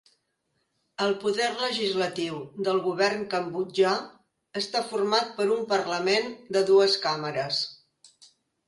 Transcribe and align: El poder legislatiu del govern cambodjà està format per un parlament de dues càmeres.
El 1.07 1.11
poder 1.23 1.49
legislatiu 1.59 2.39
del 2.69 2.81
govern 2.87 3.27
cambodjà 3.35 3.93
està 4.63 4.85
format 4.95 5.33
per 5.39 5.49
un 5.59 5.65
parlament 5.77 6.37
de 6.57 6.67
dues 6.73 6.99
càmeres. 7.07 7.65